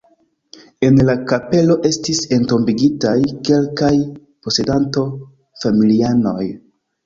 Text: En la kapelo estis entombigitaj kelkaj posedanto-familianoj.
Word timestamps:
En 0.87 0.95
la 1.09 1.15
kapelo 1.31 1.75
estis 1.89 2.21
entombigitaj 2.39 3.13
kelkaj 3.53 3.93
posedanto-familianoj. 4.45 6.45